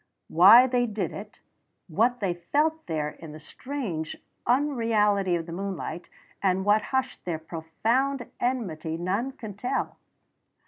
Why 0.29 0.65
they 0.65 0.87
did 0.87 1.11
it, 1.11 1.41
what 1.87 2.21
they 2.21 2.33
felt 2.33 2.87
there 2.87 3.09
in 3.11 3.33
the 3.33 3.39
strange 3.39 4.17
unreality 4.47 5.35
of 5.35 5.45
the 5.45 5.51
moonlight, 5.51 6.09
and 6.41 6.65
what 6.65 6.81
hushed 6.85 7.23
their 7.23 7.37
profound 7.37 8.27
enmity, 8.39 8.97
none 8.97 9.31
can 9.31 9.53
tell. 9.53 9.97